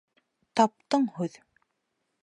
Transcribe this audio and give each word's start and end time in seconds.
Таптың 0.61 1.07
һүҙ! 1.19 1.41